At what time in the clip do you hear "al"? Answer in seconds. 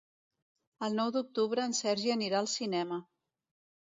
2.39-2.49